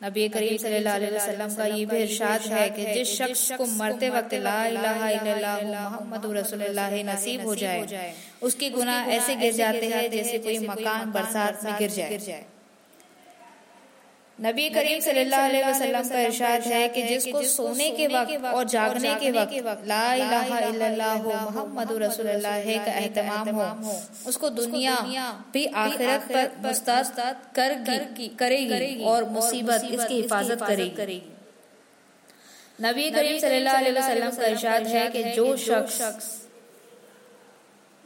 [0.00, 4.54] नबी करीम सल्लल्लाहु का ये भी इरशाद है कि जिस शख्स को मरते वक्त ला
[4.66, 10.58] इलाहा इल्लल्लाह मुहम्मद रसूलुल्लाह नसीब हो जाए, उसके गुनाह ऐसे गिर जाते हैं जैसे कोई
[10.68, 12.40] मकान बरसात में गिर जाए।
[14.40, 19.14] नबी करीम सल्लल्लाहु अलैहि वसल्लम का इरशाद है कि जिसको सोने के वक्त और जागने
[19.22, 23.96] के वक्त ला इलाहा इल्लल्लाह मुहम्मद रसूलुल्लाह का एहतमाम हो।
[24.28, 24.94] उसको दुनिया
[25.52, 27.06] भी आखिरत पर मुस्ताद
[27.56, 27.74] कर
[28.38, 31.20] करेगी और मुसीबत इसकी हिफाजत करेगी।
[32.82, 35.98] नबी करीम सल्लल्लाहु अलैहि वसल्लम का इरशाद है कि जो शख्स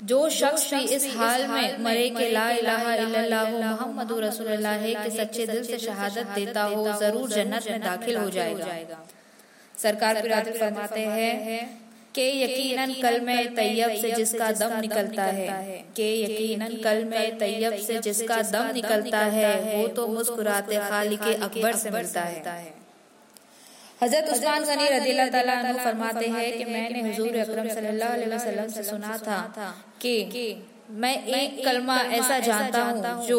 [0.05, 5.47] जो शख्स भी इस हाल में मरे के ला इलाहा इल्लल्लाह मोहम्मद रसूलुल्लाह के सच्चे
[5.47, 9.01] दिल से शहादत देता हो, ज़रूर जन्नत में दाखिल हो जाएगा।
[9.75, 11.83] सरकार फिर फरमाते हैं
[12.15, 17.77] के यकीनन कल में तैयब से जिसका दम निकलता है, के यकीनन कल में तैयब
[17.87, 22.73] से जिसका दम निकलता है, वो तो मुस्कुराते खाली के अकबर से मिलता है।
[24.05, 27.67] हज़रत उस्मान गनी रजील्ला तला फरमाते हैं कि मैंने हुजूर अकरम
[28.35, 29.39] वसल्लम से सुना था
[30.03, 30.15] कि
[31.03, 33.39] मैं एक कलमा ऐसा जानता हूँ जो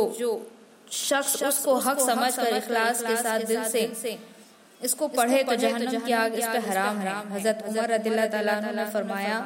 [1.00, 3.84] शख्स उसको हक समझ कर इखलास के साथ दिल से
[4.82, 8.86] इसको पढ़े तो जहन्नम की आग इस पे हराम है। हज़रत उमर रदिल्ला तला ने
[8.94, 9.38] फरमाया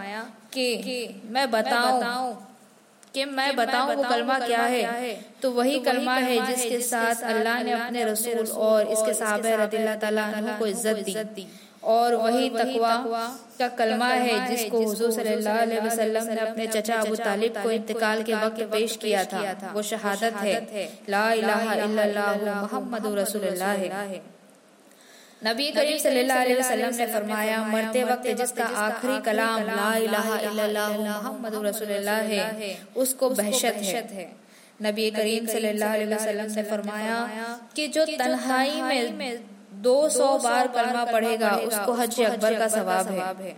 [0.54, 0.68] कि
[1.32, 2.00] मैं बताऊँ
[3.14, 5.14] कि मैं बताऊँ वो कलमा क्या है?
[5.42, 9.96] तो वही तो कलमा है जिसके साथ अल्लाह ने अपने रसूल और इसके साहब रदिल्ला
[10.60, 10.98] को इज़्ज़त
[11.36, 11.48] दी।
[11.86, 12.96] और वही तकवा
[13.60, 18.24] का कलमा है जिसको हुजूर सल्लल्लाहु अलैहि वसल्लम ने अपने चचा अबू तालिब को इंतकाल
[18.24, 24.22] के वक्त पेश किया था। वो शहादत है। ला इलाहा इल्लल्लाह मुहम्मदुर रसूलुल्लाह है।
[25.44, 30.98] नबी करीम सल्लल्लाहु अलैहि वसल्लम ने फरमाया मरते वक्त जिसका आखिरी कलाम ला इलाहा इल्लल्लाह
[30.98, 32.72] मुहम्मदुर रसूलुल्लाह है
[33.04, 34.26] उसको बहशत है।
[34.80, 37.16] नबी करीम सल्लल्लाहु अलैहि वसल्लम ने फरमाया
[37.76, 38.82] कि जो तन्हाई
[39.14, 39.40] में
[39.82, 43.12] दो सौ बार कलमा पढ़ेगा उसको हज अकबर का सवाब
[43.42, 43.56] है।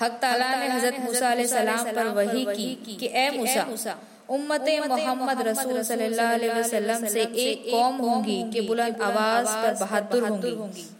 [0.00, 3.98] हक ताला ने हज़रत मूसा सलाम पर वही की कि ए मूसा
[4.36, 10.22] उम्मत मोहम्मद रसूल सल्लल्लाहु अलैहि वसल्लम से एक कौम होगी कि बुलंद आवाज़ पर बहादुर
[10.28, 10.52] होंगी।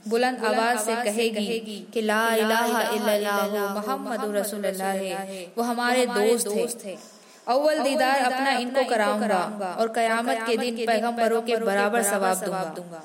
[0.09, 6.55] बुलंद आवाज़ से कहेगी कि ला इलाहा इल्लल्लाह मोहम्मद रसूलुल्लाह है। वो हमारे दोस्त
[6.85, 6.97] थे
[7.47, 9.41] अव्वल दीदार अपना इनको कराऊँगा
[9.81, 12.45] और कयामत के दिन पैगम्बरों के बराबर सवाब
[12.77, 13.03] दूँगा।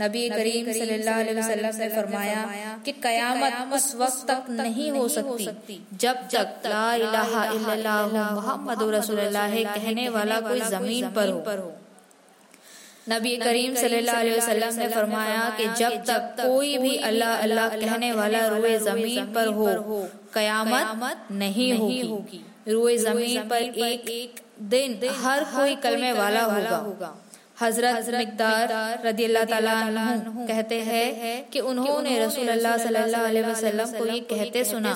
[0.00, 2.40] नबी करीम सल्लल्लाहु अलैहि वसल्लम ने फरमाया
[2.84, 8.00] कि कयामत उस वक्त तक नहीं हो सकती जब तक ला इलाहा इल्लल्लाह
[8.34, 11.40] मुहम्मद रसूलुल्लाह कहने वाला कोई ज़मीन पर हो।
[13.08, 18.12] नबी करीम सल्लल्लाहु अलैहि वसल्लम ने फरमाया कि जब तक कोई भी अल्लाह अल्लाह कहने
[18.14, 19.66] वाला रुए ज़मीन पर हो
[20.34, 24.42] कयामत नहीं होगी। रुए ज़मीन पर एक
[24.72, 27.14] दिन हर कोई कलमे वाला होगा।
[27.60, 28.72] हज़रत मकदार
[29.04, 30.08] रदी अल्लाह
[30.48, 31.06] कहते हैं
[31.50, 34.92] कि उन्होंने रसूल अल्लाह सल्लल्लाहु अलैहि वसल्लम को ये कहते सुना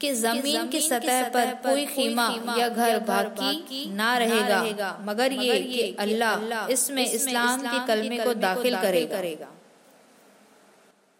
[0.00, 2.28] कि ज़मीन की सतह पर कोई खीमा
[2.58, 8.76] या घर बाकी ना रहेगा मगर ये कि अल्लाह इसमें इस्लाम के कलमे को दाखिल
[8.78, 9.48] करेगा।